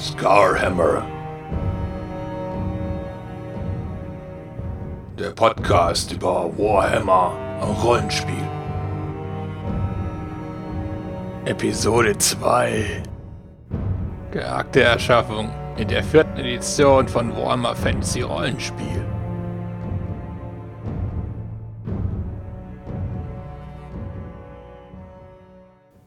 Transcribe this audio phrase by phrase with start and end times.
[0.00, 1.06] Scarhammer.
[5.18, 7.36] Der Podcast über Warhammer
[7.84, 8.48] Rollenspiel.
[11.44, 13.02] Episode 2.
[14.30, 19.04] Charaktererschaffung in der vierten Edition von Warhammer Fantasy Rollenspiel.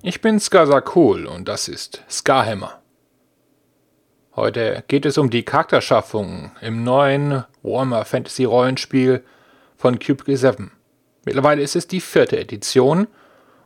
[0.01, 2.82] Ich bin Skazakul und das ist Scarhammer.
[4.35, 9.23] Heute geht es um die Charakterschaffung im neuen Warhammer Fantasy Rollenspiel
[9.77, 10.71] von Cube 7.
[11.23, 13.05] Mittlerweile ist es die vierte Edition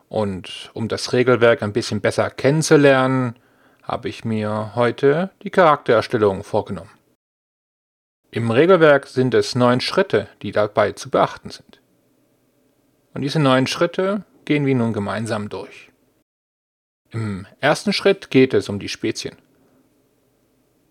[0.10, 3.38] und um das Regelwerk ein bisschen besser kennenzulernen,
[3.82, 6.92] habe ich mir heute die Charaktererstellung vorgenommen.
[8.32, 11.80] Im Regelwerk sind es neun Schritte, die dabei zu beachten sind.
[13.14, 15.92] Und diese neun Schritte gehen wir nun gemeinsam durch.
[17.12, 19.38] Im ersten Schritt geht es um die Spezien.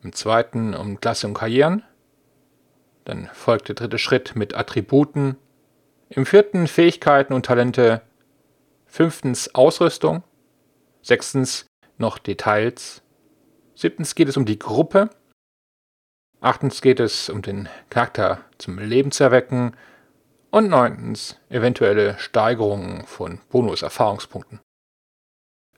[0.07, 1.83] Im zweiten um Klasse und Karrieren.
[3.07, 5.37] Dann folgt der dritte Schritt mit Attributen.
[6.11, 8.03] Im vierten Fähigkeiten und Talente.
[8.87, 10.23] Fünftens Ausrüstung.
[11.03, 11.67] Sechstens
[11.99, 13.03] noch Details.
[13.75, 15.11] Siebtens geht es um die Gruppe.
[16.41, 19.77] Achtens geht es um den Charakter zum Leben zu erwecken.
[20.53, 24.61] Und neuntens eventuelle Steigerungen von Bonus-Erfahrungspunkten.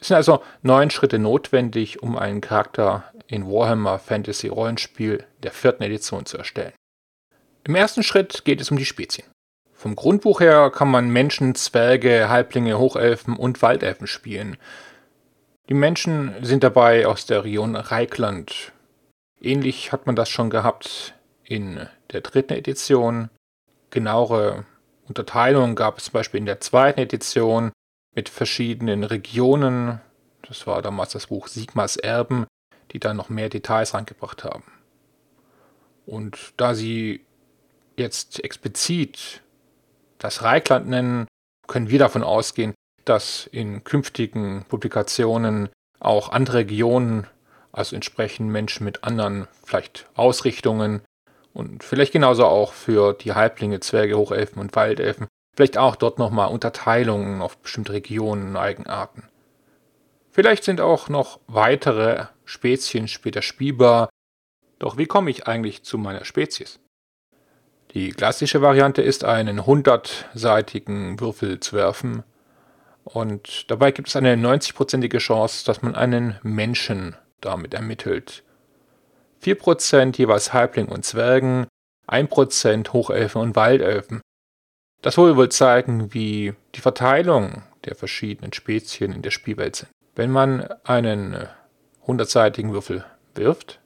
[0.00, 5.82] Es sind also neun Schritte notwendig, um einen Charakter in Warhammer Fantasy Rollenspiel der vierten
[5.82, 6.72] Edition zu erstellen.
[7.64, 9.26] Im ersten Schritt geht es um die Spezien.
[9.74, 14.56] Vom Grundbuch her kann man Menschen, Zwerge, Halblinge, Hochelfen und Waldelfen spielen.
[15.68, 18.72] Die Menschen sind dabei aus der Region Reikland.
[19.40, 23.30] Ähnlich hat man das schon gehabt in der dritten Edition.
[23.90, 24.64] Genauere
[25.06, 27.70] Unterteilungen gab es zum Beispiel in der zweiten Edition
[28.18, 30.00] mit verschiedenen Regionen.
[30.42, 32.48] Das war damals das Buch Sigmas Erben,
[32.90, 34.64] die da noch mehr Details reingebracht haben.
[36.04, 37.24] Und da sie
[37.96, 39.40] jetzt explizit
[40.18, 41.28] das Reikland nennen,
[41.68, 45.68] können wir davon ausgehen, dass in künftigen Publikationen
[46.00, 47.28] auch andere Regionen,
[47.70, 51.02] also entsprechend Menschen mit anderen vielleicht Ausrichtungen
[51.54, 56.52] und vielleicht genauso auch für die Halblinge, Zwerge, Hochelfen und Waldelfen Vielleicht auch dort nochmal
[56.52, 59.24] Unterteilungen auf bestimmte Regionen, Eigenarten.
[60.30, 64.08] Vielleicht sind auch noch weitere Spezien später spielbar.
[64.78, 66.78] Doch wie komme ich eigentlich zu meiner Spezies?
[67.90, 72.22] Die klassische Variante ist, einen 100-seitigen Würfel zu werfen.
[73.02, 78.44] Und dabei gibt es eine 90-prozentige Chance, dass man einen Menschen damit ermittelt.
[79.42, 81.66] 4% jeweils Halbling und Zwergen,
[82.06, 84.20] 1% Hochelfen und Waldelfen.
[85.08, 89.88] Das soll wohl zeigen, wie die Verteilung der verschiedenen Spezien in der Spielwelt sind.
[90.14, 91.48] Wenn man einen
[92.06, 93.80] hundertseitigen Würfel wirft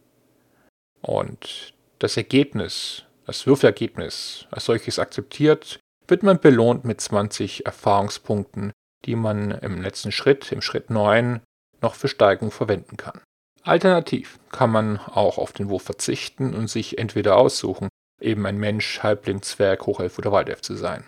[1.01, 5.79] und das Ergebnis, das Würfelergebnis als solches akzeptiert,
[6.09, 8.73] wird man belohnt mit 20 Erfahrungspunkten,
[9.05, 11.41] die man im letzten Schritt, im Schritt 9,
[11.81, 13.21] noch für Steigung verwenden kann.
[13.63, 17.91] Alternativ kann man auch auf den Wurf verzichten und sich entweder aussuchen,
[18.21, 21.05] eben ein Mensch, Halbling, Zwerg, Hochelf oder Waldelf zu sein.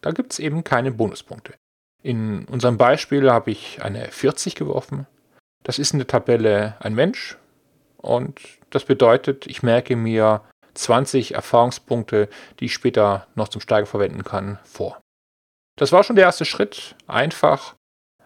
[0.00, 1.54] Da gibt es eben keine Bonuspunkte.
[2.02, 5.06] In unserem Beispiel habe ich eine 40 geworfen.
[5.64, 7.36] Das ist in der Tabelle ein Mensch
[7.96, 10.42] und das bedeutet, ich merke mir
[10.74, 12.28] 20 Erfahrungspunkte,
[12.60, 15.00] die ich später noch zum Steigen verwenden kann, vor.
[15.76, 16.94] Das war schon der erste Schritt.
[17.06, 17.74] Einfach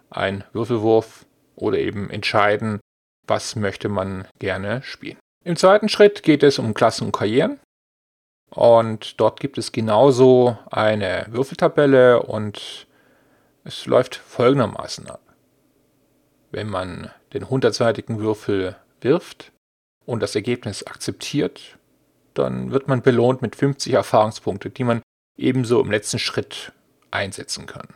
[0.09, 2.79] ein Würfelwurf oder eben entscheiden,
[3.27, 5.17] was möchte man gerne spielen.
[5.43, 7.59] Im zweiten Schritt geht es um Klassen und Karrieren.
[8.55, 12.87] Und dort gibt es genauso eine Würfeltabelle und
[13.63, 15.21] es läuft folgendermaßen ab.
[16.51, 19.51] Wenn man den hundertseitigen Würfel wirft
[20.05, 21.79] und das Ergebnis akzeptiert,
[22.35, 25.01] dann wird man belohnt mit 50 Erfahrungspunkte, die man
[25.35, 26.73] ebenso im letzten Schritt
[27.09, 27.87] einsetzen kann.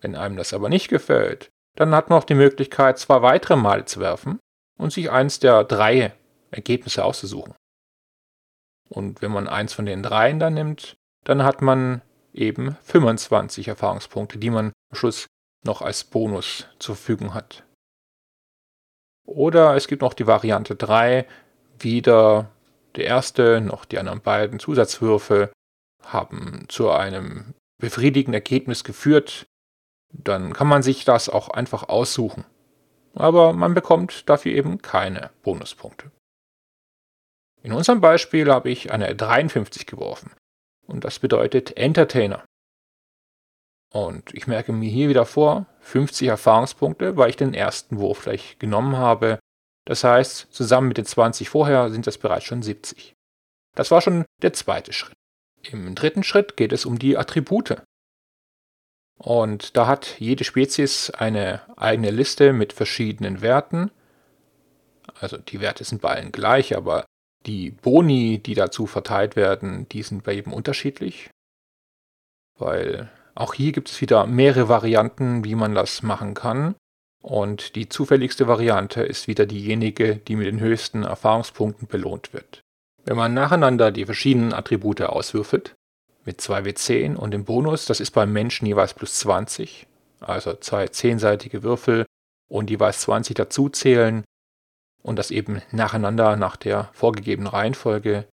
[0.00, 3.84] Wenn einem das aber nicht gefällt, dann hat man auch die Möglichkeit, zwei weitere Male
[3.84, 4.38] zu werfen
[4.78, 6.14] und sich eins der drei
[6.50, 7.54] Ergebnisse auszusuchen.
[8.92, 12.02] Und wenn man eins von den dreien dann nimmt, dann hat man
[12.32, 15.26] eben 25 Erfahrungspunkte, die man am Schluss
[15.64, 17.64] noch als Bonus zur Verfügung hat.
[19.26, 21.26] Oder es gibt noch die Variante 3,
[21.78, 22.50] wieder
[22.96, 25.52] der erste, noch die anderen beiden Zusatzwürfe
[26.02, 29.46] haben zu einem befriedigenden Ergebnis geführt.
[30.12, 32.44] Dann kann man sich das auch einfach aussuchen
[33.14, 36.10] aber man bekommt dafür eben keine Bonuspunkte.
[37.62, 40.32] In unserem Beispiel habe ich eine 53 geworfen
[40.86, 42.44] und das bedeutet Entertainer.
[43.92, 48.58] Und ich merke mir hier wieder vor, 50 Erfahrungspunkte, weil ich den ersten Wurf gleich
[48.58, 49.40] genommen habe.
[49.84, 53.14] Das heißt, zusammen mit den 20 vorher sind das bereits schon 70.
[53.74, 55.16] Das war schon der zweite Schritt.
[55.62, 57.82] Im dritten Schritt geht es um die Attribute.
[59.18, 63.90] Und da hat jede Spezies eine eigene Liste mit verschiedenen Werten.
[65.20, 67.04] Also die Werte sind bei allen gleich, aber
[67.46, 71.30] die Boni, die dazu verteilt werden, die sind bei jedem unterschiedlich.
[72.58, 76.74] Weil auch hier gibt es wieder mehrere Varianten, wie man das machen kann.
[77.22, 82.60] Und die zufälligste Variante ist wieder diejenige, die mit den höchsten Erfahrungspunkten belohnt wird.
[83.04, 85.74] Wenn man nacheinander die verschiedenen Attribute auswürfelt,
[86.24, 89.86] mit 2W10 und dem Bonus, das ist beim Menschen jeweils plus 20,
[90.20, 92.04] also zwei zehnseitige Würfel
[92.48, 94.24] und jeweils 20 dazuzählen
[95.02, 98.26] und das eben nacheinander nach der vorgegebenen Reihenfolge.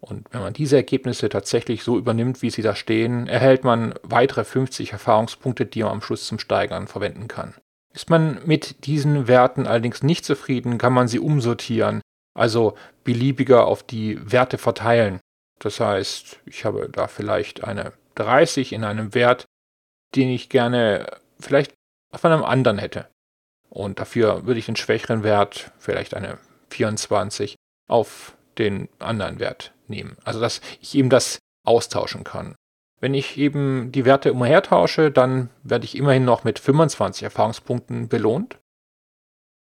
[0.00, 4.44] Und wenn man diese Ergebnisse tatsächlich so übernimmt, wie sie da stehen, erhält man weitere
[4.44, 7.54] 50 Erfahrungspunkte, die man am Schluss zum Steigern verwenden kann.
[7.94, 12.00] Ist man mit diesen Werten allerdings nicht zufrieden, kann man sie umsortieren
[12.34, 15.20] also beliebiger auf die Werte verteilen.
[15.58, 19.44] Das heißt, ich habe da vielleicht eine 30 in einem Wert,
[20.14, 21.06] den ich gerne
[21.40, 21.74] vielleicht
[22.12, 23.08] auf einem anderen hätte.
[23.72, 26.36] Und dafür würde ich den schwächeren Wert, vielleicht eine
[26.68, 27.56] 24,
[27.88, 30.18] auf den anderen Wert nehmen.
[30.24, 32.54] Also dass ich eben das austauschen kann.
[33.00, 38.58] Wenn ich eben die Werte umhertausche, dann werde ich immerhin noch mit 25 Erfahrungspunkten belohnt.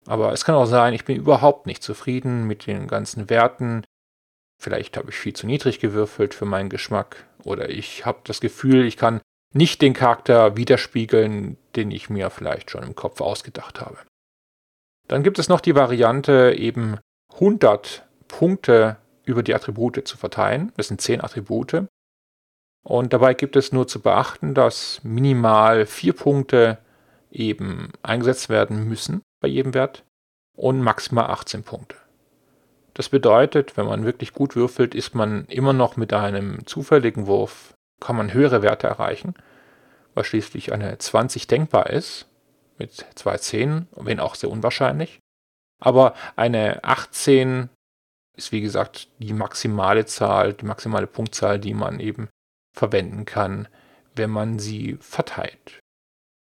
[0.06, 3.82] Aber es kann auch sein, ich bin überhaupt nicht zufrieden mit den ganzen Werten.
[4.60, 7.26] Vielleicht habe ich viel zu niedrig gewürfelt für meinen Geschmack.
[7.44, 9.20] Oder ich habe das Gefühl, ich kann
[9.54, 13.98] nicht den Charakter widerspiegeln, den ich mir vielleicht schon im Kopf ausgedacht habe.
[15.08, 16.98] Dann gibt es noch die Variante, eben
[17.32, 20.72] 100 Punkte über die Attribute zu verteilen.
[20.76, 21.86] Das sind 10 Attribute.
[22.84, 26.78] Und dabei gibt es nur zu beachten, dass minimal 4 Punkte
[27.30, 30.04] eben eingesetzt werden müssen bei jedem Wert
[30.56, 31.96] und maximal 18 Punkte.
[32.94, 37.74] Das bedeutet, wenn man wirklich gut würfelt, ist man immer noch mit einem zufälligen Wurf,
[38.00, 39.34] kann man höhere Werte erreichen,
[40.14, 42.26] weil schließlich eine 20 denkbar ist,
[42.78, 45.18] mit zwei 10, wenn auch sehr unwahrscheinlich.
[45.80, 47.68] Aber eine 18
[48.36, 52.28] ist wie gesagt die maximale Zahl, die maximale Punktzahl, die man eben
[52.72, 53.68] verwenden kann,
[54.14, 55.80] wenn man sie verteilt.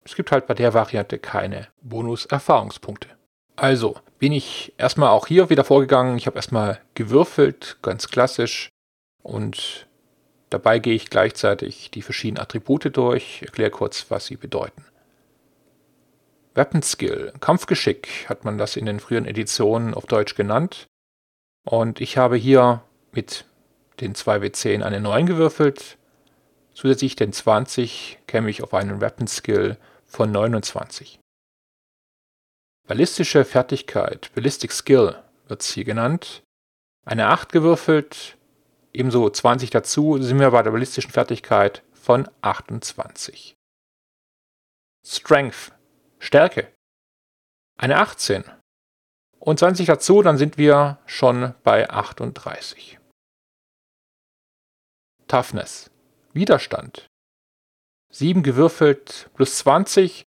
[0.04, 3.08] Es gibt halt bei der Variante keine Bonus-Erfahrungspunkte.
[3.56, 6.18] Also bin ich erstmal auch hier wieder vorgegangen.
[6.18, 8.68] Ich habe erstmal gewürfelt, ganz klassisch.
[9.22, 9.86] Und
[10.50, 14.84] dabei gehe ich gleichzeitig die verschiedenen Attribute durch, erkläre kurz, was sie bedeuten.
[16.54, 20.86] Weapon Skill, Kampfgeschick hat man das in den früheren Editionen auf Deutsch genannt.
[21.64, 22.82] Und ich habe hier
[23.12, 23.44] mit
[24.00, 25.98] den 2W10 eine 9 gewürfelt.
[26.74, 31.18] Zusätzlich den 20 käme ich auf einen Weapon Skill von 29.
[32.86, 35.16] Ballistische Fertigkeit, Ballistic Skill
[35.48, 36.42] wird es hier genannt.
[37.04, 38.36] Eine 8 gewürfelt,
[38.94, 43.54] ebenso 20 dazu, sind wir bei der ballistischen Fertigkeit von 28.
[45.04, 45.72] Strength,
[46.18, 46.72] Stärke.
[47.76, 48.44] Eine 18.
[49.38, 52.98] Und 20 dazu, dann sind wir schon bei 38.
[55.26, 55.90] Toughness,
[56.32, 57.06] Widerstand.
[58.10, 60.24] 7 gewürfelt plus 20,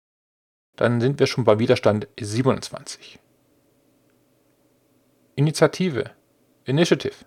[0.75, 3.19] dann sind wir schon bei Widerstand 27.
[5.36, 6.12] Initiative,
[6.65, 7.25] Initiative.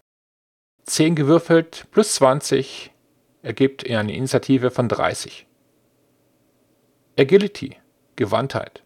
[0.88, 2.92] 10 gewürfelt plus 20
[3.42, 5.46] ergibt eine Initiative von 30.
[7.18, 7.76] Agility,
[8.16, 8.82] Gewandtheit.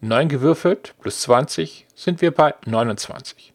[0.00, 3.52] 9 gewürfelt plus 20 sind wir bei 29.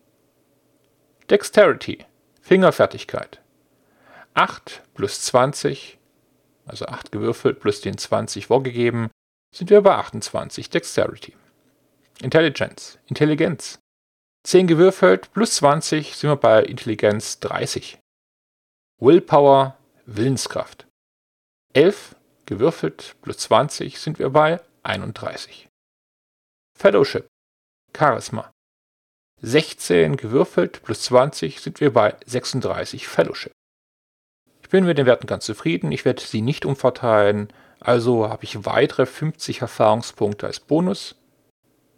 [1.30, 2.06] Dexterity,
[2.42, 3.42] Fingerfertigkeit.
[4.34, 5.98] 8 plus 20
[6.66, 9.10] also 8 gewürfelt plus den 20 vorgegeben,
[9.54, 11.36] sind wir bei 28 Dexterity.
[12.22, 13.80] Intelligence, Intelligenz.
[14.46, 17.98] 10 gewürfelt plus 20 sind wir bei Intelligenz 30.
[19.02, 19.76] Willpower,
[20.06, 20.86] Willenskraft.
[21.74, 25.68] 11 gewürfelt plus 20 sind wir bei 31.
[26.78, 27.26] Fellowship,
[27.98, 28.52] Charisma.
[29.42, 33.52] 16 gewürfelt plus 20 sind wir bei 36 Fellowship.
[34.62, 38.64] Ich bin mit den Werten ganz zufrieden, ich werde sie nicht umverteilen, also habe ich
[38.64, 41.16] weitere 50 Erfahrungspunkte als Bonus.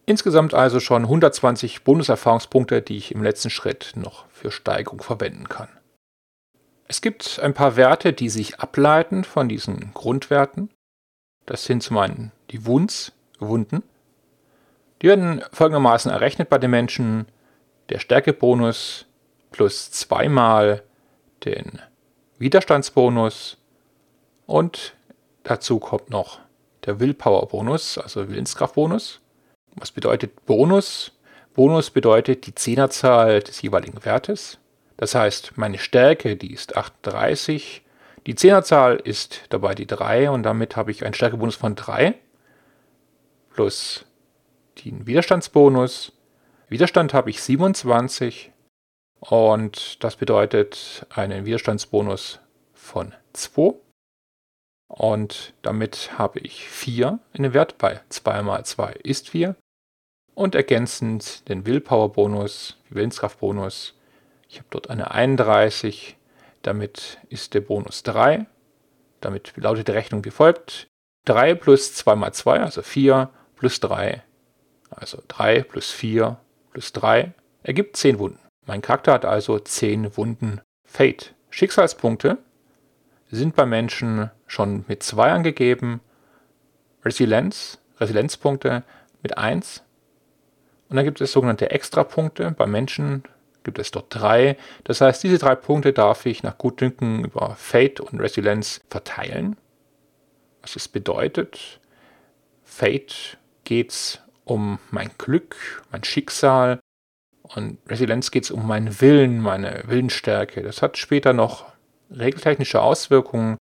[0.10, 5.68] Insgesamt also schon 120 Bonuserfahrungspunkte, die ich im letzten Schritt noch für Steigerung verwenden kann.
[6.88, 10.70] Es gibt ein paar Werte, die sich ableiten von diesen Grundwerten.
[11.46, 13.84] Das sind zum einen die Wunds, Wunden.
[15.02, 17.28] Die werden folgendermaßen errechnet bei den Menschen.
[17.90, 19.08] Der Stärkebonus
[19.52, 20.84] plus zweimal
[21.44, 21.82] den
[22.38, 23.58] Widerstandsbonus
[24.46, 24.96] und
[25.44, 26.40] dazu kommt noch
[26.86, 29.20] der Willpower-Bonus, also Willenskraft-Bonus.
[29.80, 31.12] Was bedeutet Bonus?
[31.54, 34.60] Bonus bedeutet die Zehnerzahl des jeweiligen Wertes.
[34.98, 37.84] Das heißt, meine Stärke, die ist 38.
[38.26, 42.16] Die Zehnerzahl ist dabei die 3 und damit habe ich einen Stärkebonus von 3
[43.54, 44.06] plus
[44.84, 46.12] den Widerstandsbonus.
[46.70, 48.52] Widerstand habe ich 27
[49.20, 52.40] und das bedeutet einen Widerstandsbonus
[52.74, 53.74] von 2.
[54.88, 59.56] Und damit habe ich 4 in dem Wert bei 2 mal 2 ist 4.
[60.38, 63.96] Und ergänzend den Willpower-Bonus, Willenskraft-Bonus.
[64.48, 66.16] Ich habe dort eine 31.
[66.62, 68.46] Damit ist der Bonus 3.
[69.20, 70.86] Damit lautet die Rechnung wie folgt.
[71.26, 74.22] 3 plus 2 mal 2, also 4, plus 3,
[74.92, 76.40] also 3 plus 4
[76.70, 78.40] plus 3, ergibt 10 Wunden.
[78.68, 81.34] Mein Charakter hat also 10 Wunden Fate.
[81.50, 82.38] Schicksalspunkte
[83.32, 86.00] sind bei Menschen schon mit 2 angegeben,
[87.04, 88.84] Resilienz, Resilienzpunkte
[89.24, 89.82] mit 1.
[90.90, 92.52] Und dann gibt es sogenannte Extrapunkte.
[92.52, 93.24] Bei Menschen
[93.64, 94.58] gibt es dort 3.
[94.86, 99.58] Das heißt, diese drei Punkte darf ich nach Gutdünken über Fate und Resilienz verteilen.
[100.62, 101.80] Was es bedeutet,
[102.64, 106.80] Fate geht es um mein Glück, mein Schicksal
[107.42, 110.64] und Resilienz geht es um meinen Willen, meine Willensstärke.
[110.64, 111.66] Das hat später noch
[112.10, 113.58] regeltechnische Auswirkungen.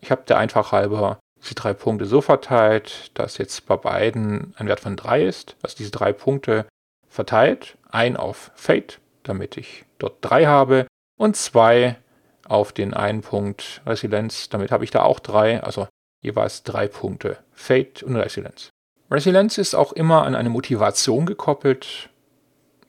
[0.00, 4.68] Ich habe der einfach halber diese drei Punkte so verteilt, dass jetzt bei beiden ein
[4.68, 6.66] Wert von 3 ist, also diese drei Punkte
[7.08, 7.76] verteilt.
[7.90, 11.96] Ein auf Fate, damit ich dort 3 habe und 2
[12.44, 15.88] auf den einen Punkt Resilienz, damit habe ich da auch 3, also
[16.22, 18.70] jeweils drei Punkte Fate und Resilienz.
[19.10, 22.10] Resilienz ist auch immer an eine Motivation gekoppelt.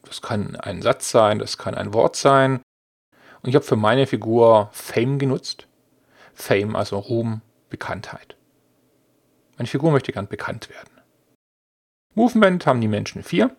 [0.04, 2.62] Das kann ein Satz sein, das kann ein Wort sein.
[3.42, 5.68] Und ich habe für meine Figur Fame genutzt.
[6.34, 8.36] Fame, also Ruhm, Bekanntheit.
[9.58, 11.02] Meine Figur möchte gern bekannt werden.
[12.14, 13.56] Movement haben die Menschen vier.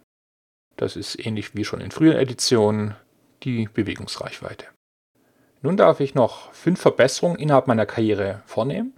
[0.77, 2.97] Das ist ähnlich wie schon in früheren Editionen
[3.43, 4.67] die Bewegungsreichweite.
[5.63, 8.95] Nun darf ich noch fünf Verbesserungen innerhalb meiner Karriere vornehmen.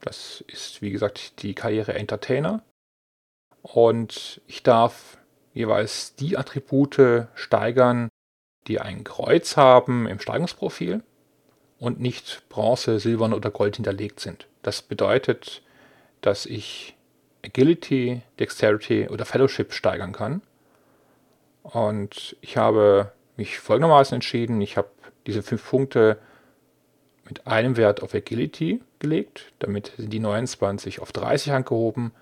[0.00, 2.62] Das ist, wie gesagt, die Karriere Entertainer.
[3.62, 5.18] Und ich darf
[5.52, 8.08] jeweils die Attribute steigern,
[8.66, 11.02] die ein Kreuz haben im Steigungsprofil
[11.78, 14.46] und nicht Bronze, Silbern oder Gold hinterlegt sind.
[14.62, 15.62] Das bedeutet,
[16.26, 16.96] dass ich
[17.44, 20.42] Agility, Dexterity oder Fellowship steigern kann.
[21.62, 24.88] Und ich habe mich folgendermaßen entschieden, ich habe
[25.26, 26.18] diese fünf Punkte
[27.24, 29.52] mit einem Wert auf Agility gelegt.
[29.60, 32.12] Damit sind die 29 auf 30 angehoben.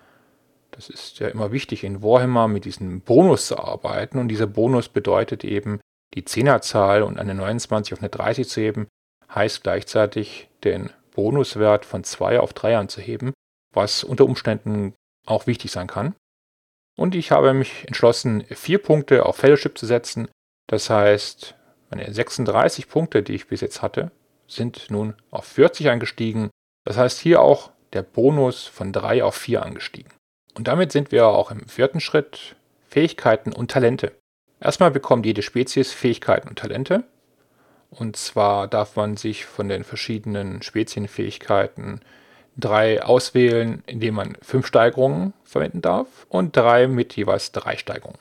[0.70, 4.18] Das ist ja immer wichtig in Warhammer mit diesem Bonus zu arbeiten.
[4.18, 5.80] Und dieser Bonus bedeutet eben,
[6.14, 8.86] die Zehnerzahl und eine 29 auf eine 30 zu heben,
[9.34, 13.32] heißt gleichzeitig den Bonuswert von 2 auf 3 anzuheben,
[13.74, 14.94] was unter Umständen
[15.26, 16.14] auch wichtig sein kann.
[16.96, 20.28] Und ich habe mich entschlossen, vier Punkte auf Fellowship zu setzen.
[20.68, 21.54] Das heißt,
[21.90, 24.10] meine 36 Punkte, die ich bis jetzt hatte,
[24.46, 26.50] sind nun auf 40 angestiegen.
[26.84, 30.12] Das heißt hier auch der Bonus von 3 auf 4 angestiegen.
[30.54, 32.56] Und damit sind wir auch im vierten Schritt
[32.88, 34.12] Fähigkeiten und Talente.
[34.60, 37.04] Erstmal bekommt jede Spezies Fähigkeiten und Talente.
[37.90, 42.00] Und zwar darf man sich von den verschiedenen Spezienfähigkeiten
[42.56, 48.18] drei auswählen, indem man fünf Steigerungen verwenden darf und drei mit jeweils drei Steigerungen.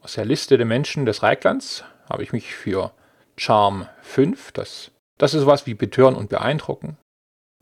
[0.00, 2.92] Aus der Liste der Menschen des Reiklands habe ich mich für
[3.36, 6.98] Charm 5, das das ist was wie betören und beeindrucken.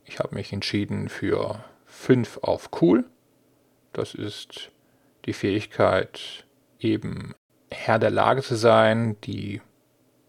[0.05, 3.05] Ich habe mich entschieden für 5 auf cool.
[3.93, 4.71] Das ist
[5.27, 6.47] die Fähigkeit,
[6.81, 7.35] eben
[7.71, 9.61] Herr der Lage zu sein, die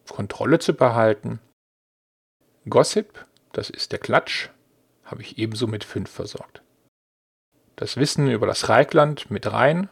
[0.09, 1.39] Kontrolle zu behalten.
[2.69, 4.49] Gossip, das ist der Klatsch,
[5.05, 6.61] habe ich ebenso mit 5 versorgt.
[7.75, 9.89] Das Wissen über das Reikland mit rein,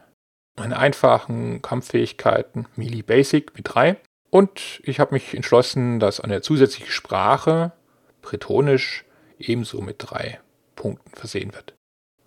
[0.56, 3.96] meine einfachen Kampffähigkeiten, Melee Basic mit 3
[4.30, 7.72] und ich habe mich entschlossen, dass eine zusätzliche Sprache,
[8.22, 9.04] Bretonisch,
[9.38, 10.40] ebenso mit drei
[10.76, 11.74] Punkten versehen wird.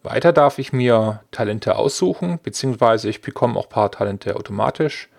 [0.04, 5.10] Weiter darf ich mir Talente aussuchen, beziehungsweise ich bekomme auch ein paar Talente automatisch.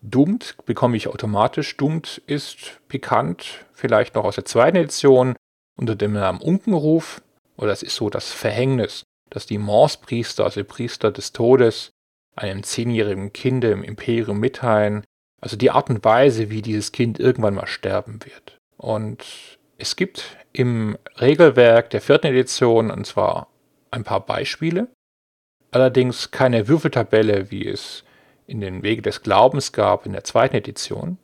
[0.00, 1.76] Doomed bekomme ich automatisch.
[1.76, 5.36] Doomed ist bekannt, vielleicht noch aus der zweiten Edition,
[5.76, 7.22] unter dem Namen Unkenruf.
[7.56, 11.90] Oder es ist so das Verhängnis, dass die Morse-Priester, also Priester des Todes,
[12.34, 15.04] einem zehnjährigen Kind im Imperium mitteilen,
[15.40, 18.58] also die Art und Weise, wie dieses Kind irgendwann mal sterben wird.
[18.76, 23.48] Und es gibt im Regelwerk der vierten Edition, und zwar
[23.90, 24.88] ein paar Beispiele,
[25.70, 28.04] allerdings keine Würfeltabelle, wie es
[28.46, 31.18] in den Wege des Glaubens gab in der zweiten Edition.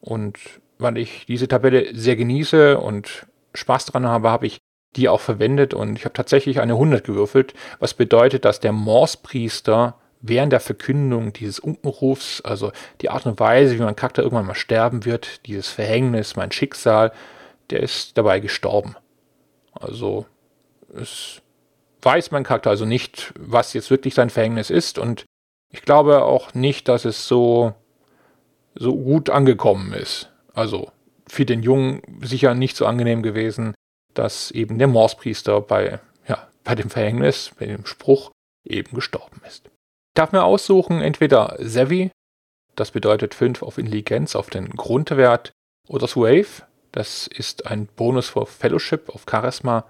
[0.00, 0.38] Und
[0.78, 4.58] weil ich diese Tabelle sehr genieße und Spaß daran habe, habe ich
[4.96, 9.96] die auch verwendet und ich habe tatsächlich eine 100 gewürfelt, was bedeutet, dass der Morse-Priester
[10.20, 14.54] während der Verkündung dieses Unkenrufs, also die Art und Weise, wie mein Charakter irgendwann mal
[14.54, 17.12] sterben wird, dieses Verhängnis, mein Schicksal,
[17.70, 18.96] der ist dabei gestorben.
[19.72, 20.26] Also
[20.94, 21.40] es
[22.02, 25.24] weiß mein Charakter also nicht, was jetzt wirklich sein Verhängnis ist und
[25.70, 27.74] ich glaube auch nicht, dass es so,
[28.74, 30.30] so gut angekommen ist.
[30.52, 30.90] Also
[31.30, 33.74] für den Jungen sicher nicht so angenehm gewesen,
[34.14, 38.30] dass eben der Morsepriester bei, ja, bei dem Verhängnis, bei dem Spruch
[38.64, 39.66] eben gestorben ist.
[39.66, 42.10] Ich darf mir aussuchen, entweder Savvy,
[42.74, 45.52] das bedeutet 5 auf Intelligenz, auf den Grundwert,
[45.88, 49.88] oder Swave, das ist ein Bonus für Fellowship auf Charisma.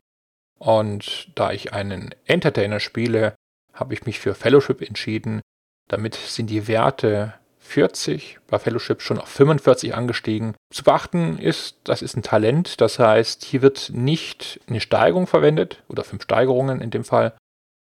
[0.59, 3.35] Und da ich einen Entertainer spiele,
[3.73, 5.41] habe ich mich für Fellowship entschieden.
[5.89, 7.35] Damit sind die Werte
[7.71, 10.55] 40, bei Fellowship schon auf 45 angestiegen.
[10.73, 15.83] Zu beachten ist, das ist ein Talent, das heißt, hier wird nicht eine Steigerung verwendet
[15.89, 17.37] oder fünf Steigerungen in dem Fall,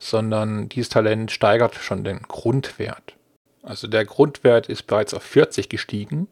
[0.02, 3.16] sondern dieses Talent steigert schon den Grundwert.
[3.64, 6.28] Also der Grundwert ist bereits auf 40 gestiegen.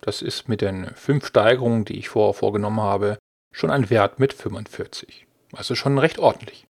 [0.00, 3.18] Das ist mit den fünf Steigerungen, die ich vorher vorgenommen habe,
[3.54, 5.26] schon ein Wert mit 45.
[5.52, 6.66] Also schon recht ordentlich.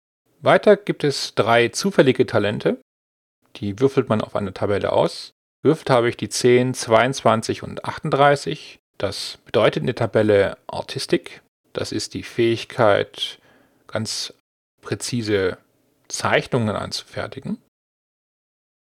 [0.42, 2.80] Weiter gibt es drei zufällige Talente.
[3.58, 5.32] Die würfelt man auf einer Tabelle aus.
[5.64, 8.80] Würfelt habe ich die 10, 22 und 38.
[8.98, 11.42] Das bedeutet in der Tabelle Artistik.
[11.72, 13.40] Das ist die Fähigkeit,
[13.88, 14.34] ganz
[14.82, 15.58] präzise
[16.10, 17.58] Zeichnungen anzufertigen.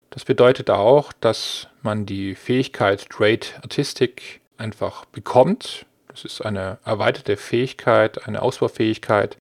[0.09, 5.85] Das bedeutet auch, dass man die Fähigkeit Great Artistic einfach bekommt.
[6.09, 9.37] Das ist eine erweiterte Fähigkeit, eine Ausbaufähigkeit,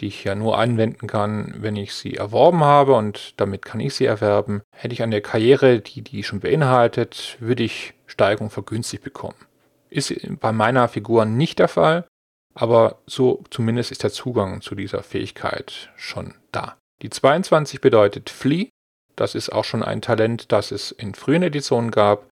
[0.00, 3.94] die ich ja nur anwenden kann, wenn ich sie erworben habe und damit kann ich
[3.94, 4.62] sie erwerben.
[4.70, 9.36] Hätte ich eine Karriere, die die schon beinhaltet, würde ich Steigerung vergünstigt bekommen.
[9.88, 12.06] Ist bei meiner Figur nicht der Fall,
[12.54, 16.76] aber so zumindest ist der Zugang zu dieser Fähigkeit schon da.
[17.02, 18.70] Die 22 bedeutet Flee.
[19.14, 22.28] Das ist auch schon ein Talent, das es in frühen Editionen gab.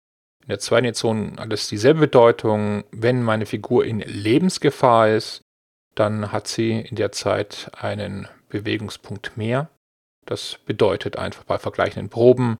[0.43, 2.83] In der zweiten Edition hat es dieselbe Bedeutung.
[2.91, 5.41] Wenn meine Figur in Lebensgefahr ist,
[5.99, 9.69] dann hat sie in der Zeit einen Bewegungspunkt mehr.
[10.25, 12.57] Das bedeutet einfach bei vergleichenden Proben,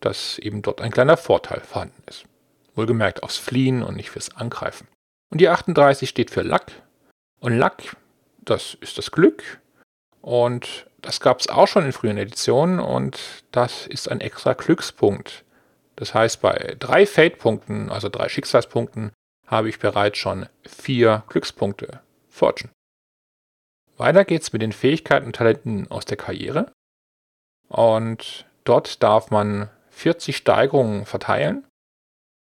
[0.00, 2.26] dass eben dort ein kleiner Vorteil vorhanden ist.
[2.74, 4.86] Wohlgemerkt aufs Fliehen und nicht fürs Angreifen.
[5.30, 6.66] Und die 38 steht für Luck.
[7.40, 7.96] Und Luck,
[8.42, 9.60] das ist das Glück.
[10.20, 15.44] Und das gab es auch schon in früheren Editionen und das ist ein extra Glückspunkt.
[15.96, 19.12] Das heißt, bei drei Fate-Punkten, also drei Schicksalspunkten,
[19.46, 22.00] habe ich bereits schon vier Glückspunkte.
[22.34, 22.73] Fortune.
[23.96, 26.72] Weiter geht's mit den Fähigkeiten und Talenten aus der Karriere.
[27.68, 31.66] Und dort darf man 40 Steigerungen verteilen,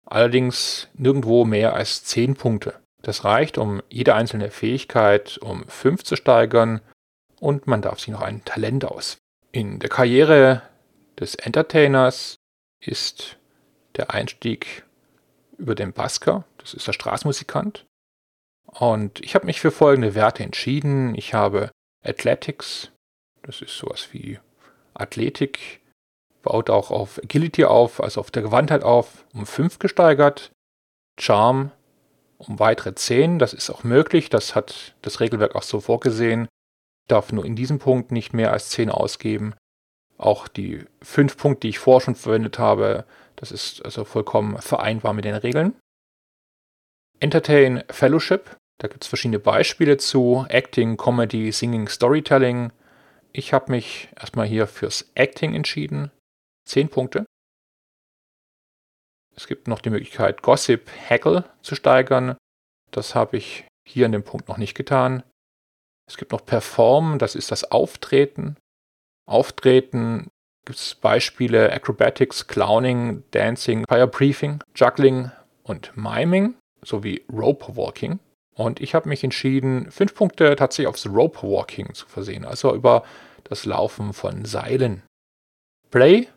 [0.06, 2.74] allerdings nirgendwo mehr als 10 Punkte.
[3.02, 6.80] Das reicht, um jede einzelne Fähigkeit um 5 zu steigern
[7.40, 9.18] und man darf sich noch ein Talent aus.
[9.52, 10.62] In der Karriere
[11.18, 12.36] des Entertainers
[12.80, 13.38] ist
[13.96, 14.84] der Einstieg
[15.58, 17.86] über den Basker, das ist der Straßenmusikant.
[18.72, 21.14] Und ich habe mich für folgende Werte entschieden.
[21.14, 21.70] Ich habe
[22.04, 22.90] Athletics,
[23.42, 24.38] das ist sowas wie
[24.94, 25.80] Athletik,
[26.42, 30.52] baut auch auf Agility auf, also auf der Gewandtheit auf, um 5 gesteigert.
[31.18, 31.72] Charm
[32.38, 36.48] um weitere 10, das ist auch möglich, das hat das Regelwerk auch so vorgesehen
[37.10, 39.54] darf nur in diesem Punkt nicht mehr als 10 ausgeben.
[40.16, 43.04] Auch die 5 Punkte, die ich vorher schon verwendet habe,
[43.36, 45.74] das ist also vollkommen vereinbar mit den Regeln.
[47.20, 50.46] Entertain Fellowship, da gibt es verschiedene Beispiele zu.
[50.48, 52.72] Acting, Comedy, Singing, Storytelling.
[53.30, 56.10] Ich habe mich erstmal hier fürs Acting entschieden.
[56.64, 57.26] 10 Punkte.
[59.36, 62.36] Es gibt noch die Möglichkeit, Gossip, Hackle zu steigern.
[62.90, 65.22] Das habe ich hier an dem Punkt noch nicht getan.
[66.08, 68.56] Es gibt noch Performen, das ist das Auftreten.
[69.28, 70.28] Auftreten
[70.64, 75.30] gibt es Beispiele Acrobatics, Clowning, Dancing, Fire Briefing, Juggling
[75.64, 78.18] und Miming sowie Rope Walking.
[78.60, 83.04] Und ich habe mich entschieden, fünf Punkte tatsächlich aufs Rope Walking zu versehen, also über
[83.44, 85.02] das Laufen von Seilen.
[85.90, 86.28] Play,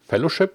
[0.00, 0.52] Fellowship,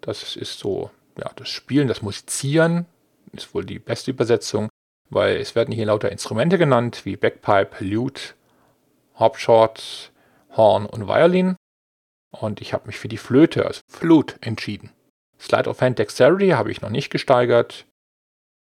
[0.00, 2.86] das ist so ja, das Spielen, das Musizieren,
[3.32, 4.68] ist wohl die beste Übersetzung
[5.10, 8.34] weil es werden hier lauter Instrumente genannt, wie Backpipe, Lute,
[9.18, 10.12] Hopshot,
[10.56, 11.56] Horn und Violin.
[12.30, 14.90] Und ich habe mich für die Flöte, also Flute, entschieden.
[15.40, 17.86] Slide of Hand Dexterity habe ich noch nicht gesteigert.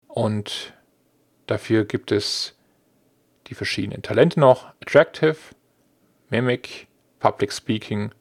[0.07, 0.73] Und
[1.47, 2.55] dafür gibt es
[3.47, 4.67] die verschiedenen Talente noch.
[4.81, 5.37] Attractive,
[6.29, 6.87] Mimic,
[7.19, 8.11] Public Speaking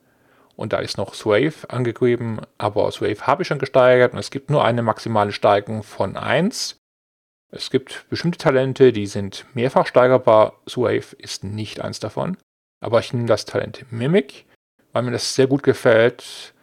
[0.57, 4.51] und da ist noch Swave angegeben, aber Swave habe ich schon gesteigert und es gibt
[4.51, 6.77] nur eine maximale Steigerung von 1
[7.51, 10.55] Es gibt bestimmte Talente, die sind mehrfach steigerbar.
[10.69, 12.37] Swave ist nicht eins davon.
[12.81, 14.47] Aber ich nehme das Talent Mimic,
[14.93, 16.55] weil mir das sehr gut gefällt.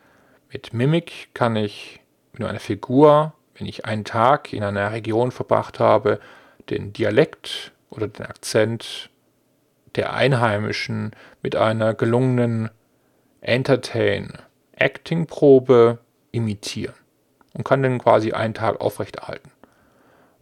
[0.51, 1.99] Mit Mimic kann ich
[2.33, 6.19] mit einer Figur, wenn ich einen Tag in einer Region verbracht habe,
[6.69, 9.09] den Dialekt oder den Akzent
[9.95, 12.69] der Einheimischen mit einer gelungenen
[13.41, 15.99] Entertain-Acting-Probe
[16.31, 16.95] imitieren
[17.53, 19.51] und kann dann quasi einen Tag aufrechterhalten.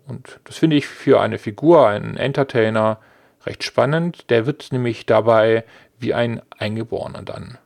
[0.08, 3.00] Und das finde ich für eine Figur, einen Entertainer,
[3.46, 4.30] recht spannend.
[4.30, 5.64] Der wird nämlich dabei
[6.00, 7.58] wie ein Eingeborener dann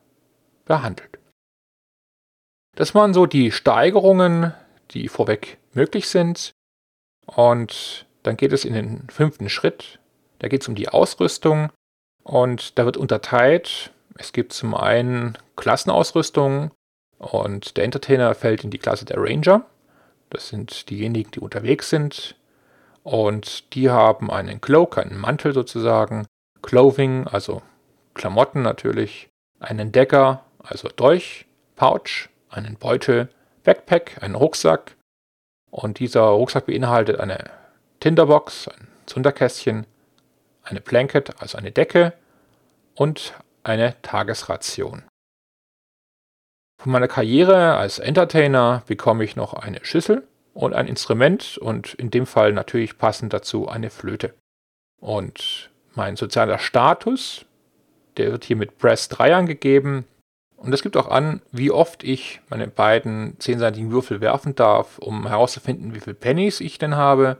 [0.64, 1.18] behandelt.
[2.74, 4.54] Das waren so die Steigerungen,
[4.92, 6.52] die vorweg möglich sind.
[7.26, 9.98] Und dann geht es in den fünften Schritt.
[10.38, 11.70] Da geht es um die Ausrüstung.
[12.22, 13.92] Und da wird unterteilt.
[14.16, 16.70] Es gibt zum einen Klassenausrüstung.
[17.18, 19.64] Und der Entertainer fällt in die Klasse der Ranger.
[20.30, 22.36] Das sind diejenigen, die unterwegs sind.
[23.02, 26.26] Und die haben einen Cloak, einen Mantel sozusagen,
[26.62, 27.62] Clothing, also
[28.14, 33.28] Klamotten natürlich, einen Decker, also Dolch, Pouch, einen Beutel,
[33.64, 34.96] Backpack, einen Rucksack.
[35.70, 37.50] Und dieser Rucksack beinhaltet eine
[38.02, 39.86] Tinderbox, ein Zunderkästchen,
[40.64, 42.14] eine Blanket, also eine Decke
[42.96, 45.04] und eine Tagesration.
[46.80, 52.10] Von meiner Karriere als Entertainer bekomme ich noch eine Schüssel und ein Instrument und in
[52.10, 54.34] dem Fall natürlich passend dazu eine Flöte.
[55.00, 57.44] Und mein sozialer Status,
[58.16, 60.06] der wird hier mit Press 3 angegeben.
[60.56, 65.28] Und es gibt auch an, wie oft ich meine beiden zehnseitigen Würfel werfen darf, um
[65.28, 67.38] herauszufinden, wie viele Pennies ich denn habe.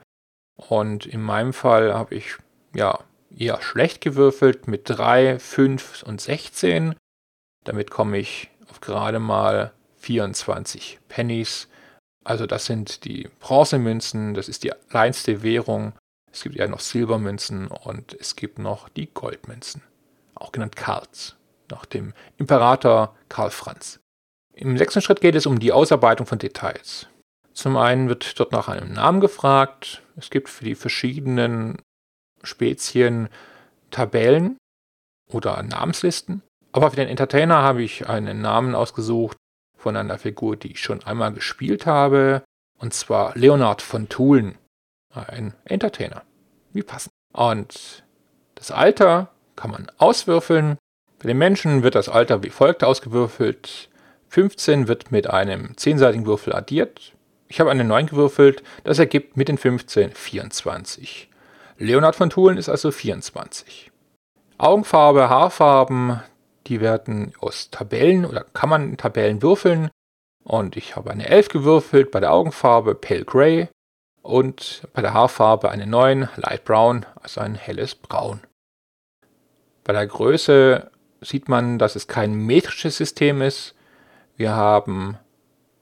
[0.57, 2.37] Und in meinem Fall habe ich
[2.75, 3.01] ja
[3.37, 6.95] eher schlecht gewürfelt mit 3, 5 und 16.
[7.65, 11.69] Damit komme ich auf gerade mal 24 Pennies.
[12.25, 15.93] Also das sind die Bronzemünzen, das ist die kleinste Währung.
[16.31, 19.83] Es gibt ja noch Silbermünzen und es gibt noch die Goldmünzen,
[20.35, 21.37] auch genannt Karls,
[21.71, 24.01] nach dem Imperator Karl Franz.
[24.55, 27.07] Im sechsten Schritt geht es um die Ausarbeitung von Details.
[27.55, 30.03] Zum einen wird dort nach einem Namen gefragt.
[30.17, 31.81] Es gibt für die verschiedenen
[32.43, 33.29] Spezien
[33.91, 34.57] Tabellen
[35.29, 36.43] oder Namenslisten.
[36.73, 39.37] Aber für den Entertainer habe ich einen Namen ausgesucht
[39.77, 42.43] von einer Figur, die ich schon einmal gespielt habe.
[42.79, 44.57] Und zwar Leonard von Thulen.
[45.15, 46.23] Ein Entertainer.
[46.73, 47.13] Wie passend.
[47.33, 48.05] Und
[48.55, 50.79] das Alter kann man auswürfeln.
[51.19, 53.91] Bei den Menschen wird das Alter wie folgt ausgewürfelt.
[54.29, 57.13] 15 wird mit einem 10-seitigen Würfel addiert.
[57.53, 58.63] Ich habe eine 9 gewürfelt.
[58.83, 61.29] Das ergibt mit den 15 24.
[61.77, 63.91] Leonard von Thulen ist also 24.
[64.57, 66.23] Augenfarbe, Haarfarben,
[66.67, 69.91] die werden aus Tabellen oder kann man in Tabellen würfeln.
[70.45, 73.69] Und ich habe eine 11 gewürfelt bei der Augenfarbe Pale Gray
[74.23, 78.41] und bei der Haarfarbe eine 9 Light Brown, also ein helles Braun.
[79.85, 83.75] Bei der Größe sieht man, dass es kein metrisches System ist.
[84.39, 85.19] Wir haben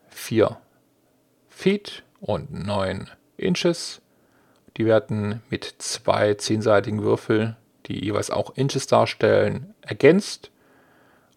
[0.09, 0.59] 4
[1.61, 4.01] Feet und 9 Inches.
[4.79, 10.51] Die werden mit zwei zehnseitigen Würfeln, die jeweils auch Inches darstellen, ergänzt.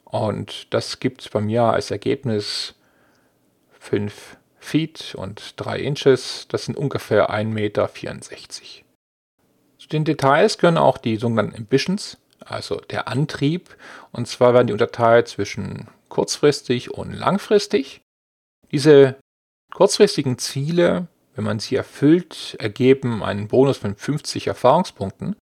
[0.06, 2.74] Und das gibt bei mir als Ergebnis
[3.82, 6.48] 5 Feet und 3 Inches.
[6.48, 7.90] Das sind ungefähr 1,64 Meter.
[9.78, 13.76] Zu den Details gehören auch die sogenannten Ambitions, also der Antrieb.
[14.14, 18.00] Und zwar werden die unterteilt zwischen kurzfristig und langfristig.
[18.72, 19.18] Diese
[19.74, 25.36] kurzfristigen Ziele, wenn man sie erfüllt, ergeben einen Bonus von 50 Erfahrungspunkten.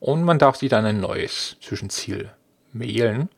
[0.00, 2.30] Und man darf sich dann ein neues Zwischenziel
[2.72, 3.28] wählen.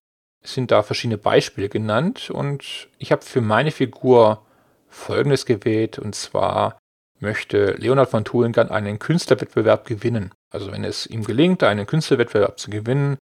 [0.43, 4.45] Es sind da verschiedene Beispiele genannt und ich habe für meine Figur
[4.89, 6.79] Folgendes gewählt und zwar
[7.21, 10.33] möchte Leonard von Thulengan einen Künstlerwettbewerb gewinnen.
[10.51, 13.19] Also wenn es ihm gelingt, einen Künstlerwettbewerb zu gewinnen,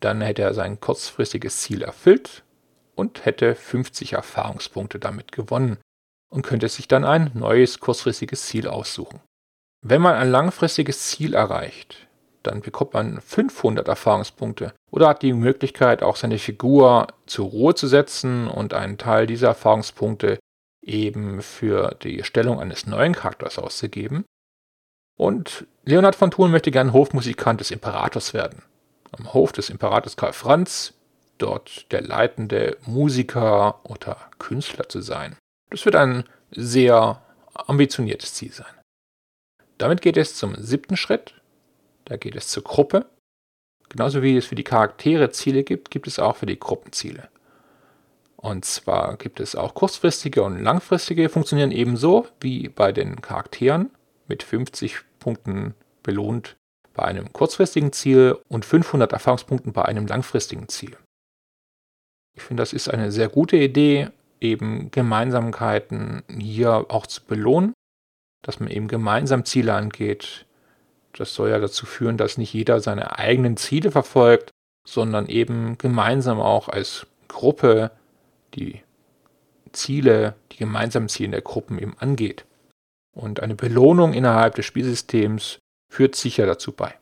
[0.00, 2.44] dann hätte er sein kurzfristiges Ziel erfüllt
[2.94, 5.78] und hätte 50 Erfahrungspunkte damit gewonnen
[6.30, 9.20] und könnte sich dann ein neues kurzfristiges Ziel aussuchen.
[9.80, 12.08] Wenn man ein langfristiges Ziel erreicht,
[12.42, 17.86] dann bekommt man 500 Erfahrungspunkte oder hat die Möglichkeit, auch seine Figur zur Ruhe zu
[17.86, 20.38] setzen und einen Teil dieser Erfahrungspunkte
[20.82, 24.24] eben für die Erstellung eines neuen Charakters auszugeben.
[25.16, 28.62] Und Leonhard von Thun möchte gern Hofmusikant des Imperators werden.
[29.12, 30.94] Am Hof des Imperators Karl Franz,
[31.38, 35.36] dort der leitende Musiker oder Künstler zu sein.
[35.70, 37.22] Das wird ein sehr
[37.54, 38.66] ambitioniertes Ziel sein.
[39.76, 41.34] Damit geht es zum siebten Schritt,
[42.04, 43.06] da geht es zur Gruppe.
[43.88, 47.28] Genauso wie es für die Charaktere Ziele gibt, gibt es auch für die Gruppen Ziele.
[48.36, 53.90] Und zwar gibt es auch kurzfristige und langfristige, funktionieren ebenso wie bei den Charakteren
[54.26, 56.56] mit 50 Erfahrungspunkten belohnt
[56.94, 60.96] bei einem kurzfristigen Ziel und 500 Erfahrungspunkten bei einem langfristigen Ziel.
[62.36, 67.72] Ich finde, das ist eine sehr gute Idee, eben Gemeinsamkeiten hier auch zu belohnen,
[68.42, 70.46] dass man eben gemeinsam Ziele angeht.
[71.12, 74.50] Das soll ja dazu führen, dass nicht jeder seine eigenen Ziele verfolgt,
[74.86, 77.90] sondern eben gemeinsam auch als Gruppe
[78.54, 78.82] die
[79.72, 82.46] Ziele, die gemeinsamen Ziele der Gruppen eben angeht.
[83.14, 85.58] Und eine Belohnung innerhalb des Spielsystems
[85.92, 86.94] führt sicher dazu bei.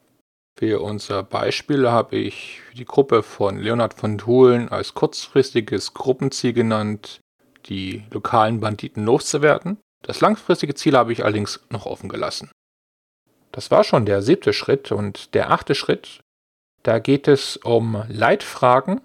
[0.58, 7.20] Für unser Beispiel habe ich die Gruppe von Leonhard von Thulen als kurzfristiges Gruppenziel genannt,
[7.68, 9.78] die lokalen Banditen loszuwerden.
[10.02, 12.50] Das langfristige Ziel habe ich allerdings noch offen gelassen.
[13.52, 16.20] Das war schon der siebte Schritt und der achte Schritt,
[16.82, 19.00] da geht es um Leitfragen.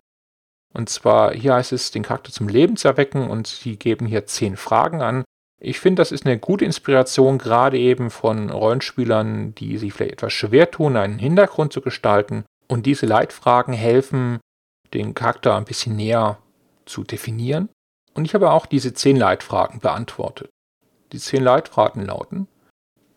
[0.74, 4.26] Und zwar hier heißt es, den Charakter zum Leben zu erwecken und sie geben hier
[4.26, 5.24] zehn Fragen an,
[5.64, 10.34] ich finde, das ist eine gute Inspiration, gerade eben von Rollenspielern, die sich vielleicht etwas
[10.34, 12.46] schwer tun, einen Hintergrund zu gestalten.
[12.68, 14.40] Und diese Leitfragen helfen,
[14.96, 16.40] den Charakter ein bisschen näher
[16.86, 17.70] zu definieren.
[18.14, 20.50] Und ich habe auch diese zehn Leitfragen beantwortet.
[21.12, 22.48] Die zehn Leitfragen lauten: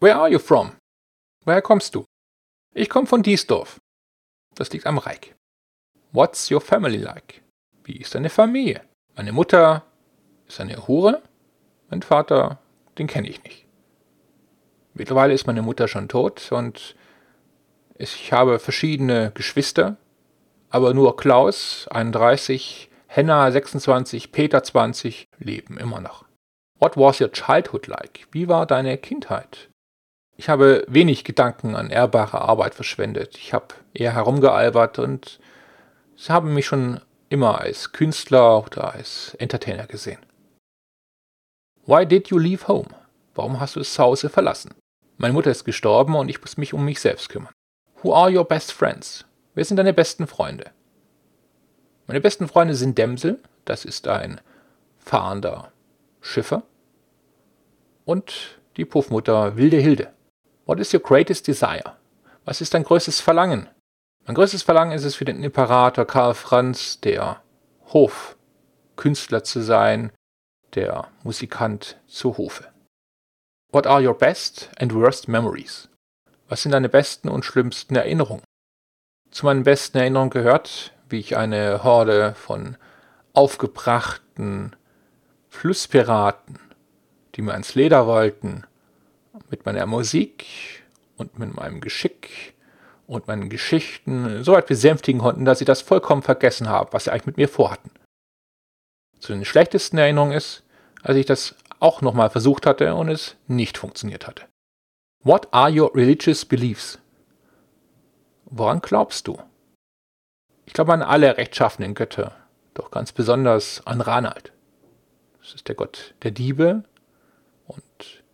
[0.01, 0.73] Where are you from?
[1.45, 2.05] Woher kommst du?
[2.75, 3.79] Ich komme von Diesdorf.
[4.55, 5.35] Das liegt am Reich.
[6.13, 7.43] What's your family like?
[7.83, 8.83] Wie ist deine Familie?
[9.17, 9.85] Meine Mutter
[10.47, 11.23] ist eine Hure
[11.95, 12.59] mein Vater,
[12.99, 13.67] den kenne ich nicht.
[14.95, 16.97] Mittlerweile ist meine Mutter schon tot und
[17.97, 19.97] ich habe verschiedene Geschwister,
[20.71, 26.25] aber nur Klaus, 31, Henna, 26, Peter, 20, leben immer noch.
[26.81, 28.27] What was your childhood like?
[28.33, 29.71] Wie war deine Kindheit?
[30.37, 33.39] Ich habe wenig Gedanken an ehrbare Arbeit verschwendet.
[33.39, 35.39] Ich habe eher herumgealbert und
[36.17, 40.19] sie haben mich schon immer als Künstler oder als Entertainer gesehen.
[41.87, 42.89] Why did you leave home?
[43.37, 44.75] Warum hast du das Zuhause verlassen?
[45.19, 47.53] Meine Mutter ist gestorben und ich muss mich um mich selbst kümmern.
[48.03, 49.25] Who are your best friends?
[49.55, 50.73] Wer sind deine besten Freunde?
[52.07, 54.41] Meine besten Freunde sind Dämsel, das ist ein
[54.99, 55.73] fahrender
[56.21, 56.63] Schiffer,
[58.05, 60.13] und die Puffmutter Wilde Hilde.
[60.67, 61.97] What is your greatest desire?
[62.45, 63.69] Was ist dein größtes Verlangen?
[64.27, 67.43] Mein größtes Verlangen ist es für den Imperator Karl Franz, der
[67.93, 70.13] Hofkünstler zu sein,
[70.75, 72.67] der Musikant zu Hofe.
[73.73, 75.89] What are your best and worst memories?
[76.49, 78.45] Was sind deine besten und schlimmsten Erinnerungen?
[79.31, 82.77] Zu meinen besten Erinnerungen gehört, wie ich eine Horde von
[83.35, 84.75] aufgebrachten
[85.49, 86.59] Flusspiraten,
[87.35, 88.65] die mir ans Leder wollten,
[89.49, 90.45] mit meiner Musik
[91.17, 92.55] und mit meinem Geschick
[93.07, 97.13] und meinen Geschichten so weit besänftigen konnten, dass sie das vollkommen vergessen haben, was sie
[97.13, 97.93] eigentlich mit mir vorhatten.
[99.21, 100.65] Zu den schlechtesten Erinnerungen ist,
[101.01, 104.47] als ich das auch nochmal versucht hatte und es nicht funktioniert hatte.
[105.23, 106.99] What are your religious beliefs?
[108.47, 109.39] Woran glaubst du?
[110.67, 112.35] Ich glaube an alle rechtschaffenen Götter,
[112.75, 114.53] doch ganz besonders an Ranald.
[115.41, 116.85] Das ist der Gott der Diebe
[117.67, 118.25] und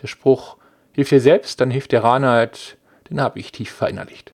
[0.00, 0.58] der Spruch,
[0.92, 2.76] hilf dir selbst, dann hilft der Ranald,
[3.08, 4.32] den habe ich tief verinnerlicht.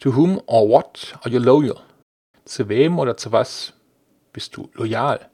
[0.00, 1.80] To whom or what are you loyal?
[2.44, 3.74] Zu wem oder zu was
[4.32, 5.30] bist du loyal?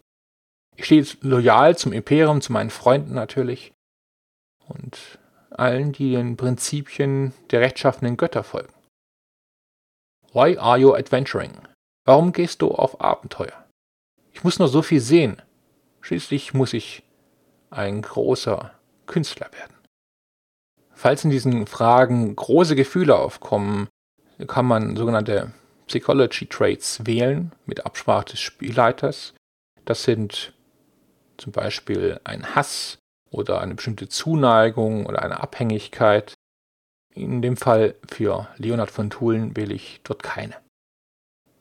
[0.76, 3.72] Ich stehe loyal zum Imperium, zu meinen Freunden natürlich
[4.68, 5.18] und
[5.50, 8.74] allen, die den Prinzipien der rechtschaffenen Götter folgen.
[10.32, 11.52] Why are you adventuring?
[12.04, 13.64] Warum gehst du auf Abenteuer?
[14.32, 15.40] Ich muss nur so viel sehen.
[16.00, 17.02] Schließlich muss ich
[17.70, 18.72] ein großer
[19.06, 19.74] Künstler werden.
[20.92, 23.88] Falls in diesen Fragen große Gefühle aufkommen,
[24.46, 25.52] kann man sogenannte
[25.86, 29.34] Psychology Traits wählen mit Absprache des Spielleiters.
[29.84, 30.52] Das sind
[31.38, 32.98] zum Beispiel ein Hass
[33.30, 36.34] oder eine bestimmte Zuneigung oder eine Abhängigkeit.
[37.18, 40.54] In dem Fall für Leonhard von Thulen wähle ich dort keine.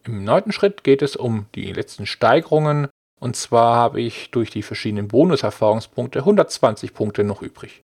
[0.04, 2.90] Im neunten Schritt geht es um die letzten Steigerungen
[3.20, 7.82] und zwar habe ich durch die verschiedenen Bonuserfahrungspunkte 120 Punkte noch übrig.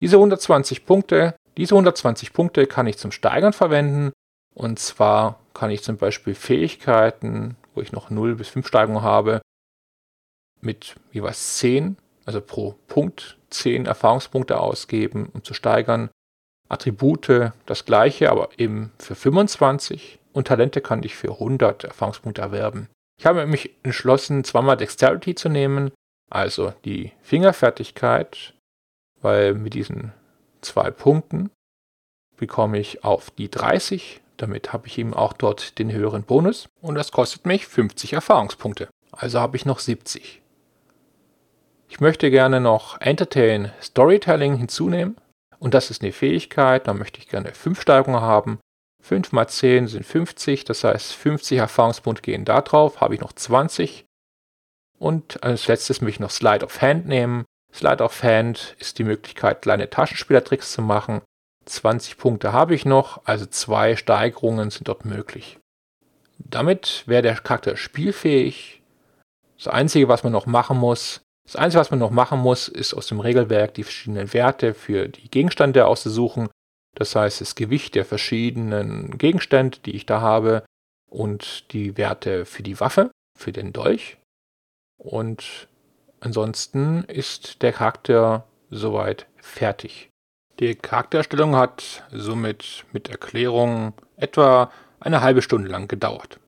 [0.00, 4.12] Diese 120 Punkte, diese 120 Punkte kann ich zum Steigern verwenden
[4.54, 9.42] und zwar kann ich zum Beispiel Fähigkeiten, wo ich noch 0 bis 5 Steigerungen habe,
[10.60, 16.08] mit jeweils 10, also pro Punkt 10 Erfahrungspunkte ausgeben, um zu steigern.
[16.68, 22.88] Attribute das gleiche, aber eben für 25 und Talente kann ich für 100 Erfahrungspunkte erwerben.
[23.18, 25.92] Ich habe mich entschlossen, zweimal Dexterity zu nehmen,
[26.30, 28.54] also die Fingerfertigkeit,
[29.20, 30.12] weil mit diesen
[30.62, 31.50] zwei Punkten
[32.36, 34.20] bekomme ich auf die 30.
[34.36, 38.88] Damit habe ich eben auch dort den höheren Bonus und das kostet mich 50 Erfahrungspunkte.
[39.12, 40.42] Also habe ich noch 70.
[41.88, 45.16] Ich möchte gerne noch Entertain Storytelling hinzunehmen.
[45.64, 48.58] Und das ist eine Fähigkeit, da möchte ich gerne 5 Steigerungen haben.
[49.02, 53.32] 5 mal 10 sind 50, das heißt 50 Erfahrungspunkte gehen da drauf, habe ich noch
[53.32, 54.04] 20.
[54.98, 57.46] Und als letztes möchte ich noch Slide of Hand nehmen.
[57.72, 61.22] Slide of Hand ist die Möglichkeit, kleine Taschenspielertricks zu machen.
[61.64, 65.58] 20 Punkte habe ich noch, also zwei Steigerungen sind dort möglich.
[66.36, 68.82] Damit wäre der Charakter spielfähig.
[69.56, 72.94] Das Einzige, was man noch machen muss, das Einzige, was man noch machen muss, ist
[72.94, 76.48] aus dem Regelwerk die verschiedenen Werte für die Gegenstände auszusuchen.
[76.94, 80.64] Das heißt, das Gewicht der verschiedenen Gegenstände, die ich da habe,
[81.10, 84.16] und die Werte für die Waffe, für den Dolch.
[84.96, 85.68] Und
[86.20, 90.08] ansonsten ist der Charakter soweit fertig.
[90.60, 96.40] Die Charaktererstellung hat somit mit Erklärung etwa eine halbe Stunde lang gedauert.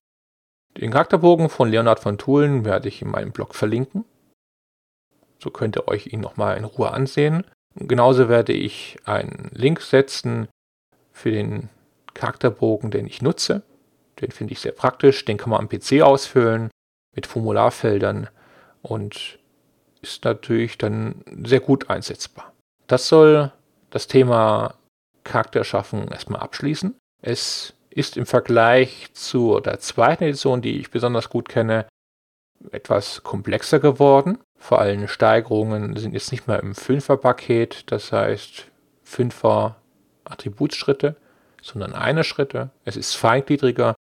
[0.77, 4.05] Den Charakterbogen von Leonhard von Thulen werde ich in meinem Blog verlinken.
[5.39, 7.43] So könnt ihr euch ihn nochmal in Ruhe ansehen.
[7.75, 10.47] Genauso werde ich einen Link setzen
[11.11, 11.69] für den
[12.13, 13.61] Charakterbogen, den ich nutze.
[14.19, 15.25] Den finde ich sehr praktisch.
[15.25, 16.69] Den kann man am PC ausfüllen
[17.15, 18.29] mit Formularfeldern
[18.81, 19.39] und
[20.01, 22.53] ist natürlich dann sehr gut einsetzbar.
[22.87, 23.51] Das soll
[23.89, 24.75] das Thema
[25.23, 26.95] Charakterschaffung erstmal abschließen.
[27.21, 31.87] Es ist im Vergleich zur zweiten Edition, die ich besonders gut kenne,
[32.71, 34.39] etwas komplexer geworden.
[34.57, 38.65] Vor allem Steigerungen sind jetzt nicht mehr im Fünfer-Paket, das heißt
[39.03, 39.75] Fünfer
[40.25, 41.15] Attributsschritte,
[41.61, 42.71] sondern eine Schritte.
[42.83, 43.95] Es ist feingliedriger.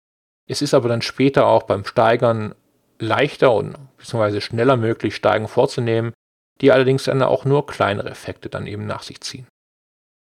[0.47, 2.55] Es ist aber dann später auch beim Steigern
[2.99, 4.41] leichter und bzw.
[4.41, 6.13] schneller möglich, Steigen vorzunehmen,
[6.61, 9.47] die allerdings dann auch nur kleinere Effekte dann eben nach sich ziehen.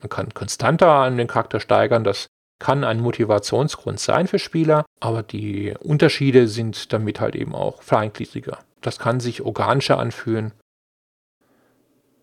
[0.03, 2.27] Man kann konstanter an den Charakter steigern, das
[2.59, 8.59] kann ein Motivationsgrund sein für Spieler, aber die Unterschiede sind damit halt eben auch feingliedriger.
[8.81, 10.53] Das kann sich organischer anfühlen.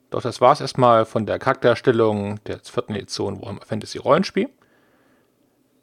[0.10, 4.50] Doch das war es erstmal von der Charaktererstellung der vierten Edition Warhammer Fantasy Rollenspiel.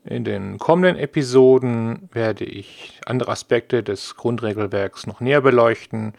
[0.04, 6.14] In den kommenden Episoden werde ich andere Aspekte des Grundregelwerks noch näher beleuchten,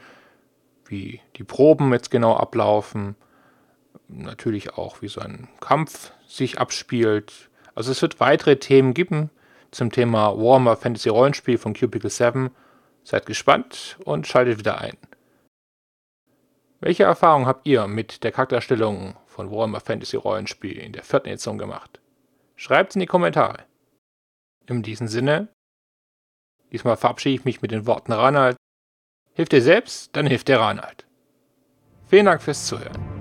[0.85, 3.15] wie die Proben jetzt genau ablaufen,
[4.07, 7.49] natürlich auch, wie so ein Kampf sich abspielt.
[7.81, 9.31] Also es wird weitere Themen geben
[9.71, 12.51] zum Thema Warhammer Fantasy Rollenspiel von Cubicle 7.
[13.03, 14.97] Seid gespannt und schaltet wieder ein.
[16.79, 21.57] Welche Erfahrungen habt ihr mit der Charakterstellung von Warhammer Fantasy Rollenspiel in der vierten Edition
[21.57, 21.99] gemacht?
[22.55, 23.63] Schreibt es in die Kommentare.
[24.67, 25.47] In diesem Sinne,
[26.71, 28.57] diesmal verabschiede ich mich mit den Worten Ranald.
[29.33, 31.07] Hilft dir selbst, dann hilft der Ranald.
[32.05, 33.20] Vielen Dank fürs Zuhören.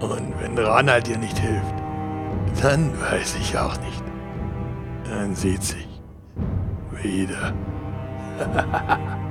[0.00, 1.74] Und wenn Ranald dir nicht hilft,
[2.62, 4.02] dann weiß ich auch nicht.
[5.08, 5.88] Dann sieht sich
[7.02, 7.52] wieder.